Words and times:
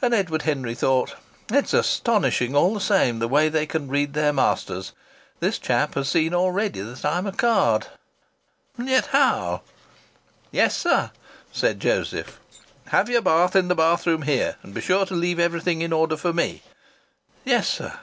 And 0.00 0.14
Edward 0.14 0.42
Henry 0.42 0.76
thought: 0.76 1.16
"It's 1.50 1.72
astonishing, 1.74 2.54
all 2.54 2.74
the 2.74 2.80
same, 2.80 3.18
the 3.18 3.26
way 3.26 3.48
they 3.48 3.66
can 3.66 3.88
read 3.88 4.12
their 4.14 4.32
masters. 4.32 4.92
This 5.40 5.58
chap 5.58 5.96
has 5.96 6.08
seen 6.08 6.32
already 6.32 6.78
that 6.80 7.04
I'm 7.04 7.26
a 7.26 7.32
card. 7.32 7.88
And 8.78 8.88
yet 8.88 9.06
how?" 9.06 9.62
"Yes, 10.52 10.76
sir," 10.76 11.10
said 11.50 11.80
Joseph. 11.80 12.38
"Have 12.90 13.08
your 13.08 13.22
bath 13.22 13.56
in 13.56 13.66
the 13.66 13.74
bathroom 13.74 14.22
here. 14.22 14.54
And 14.62 14.74
be 14.74 14.80
sure 14.80 15.06
to 15.06 15.14
leave 15.16 15.40
everything 15.40 15.82
in 15.82 15.92
order 15.92 16.16
for 16.16 16.32
me." 16.32 16.62
"Yes, 17.44 17.66
sir." 17.68 17.98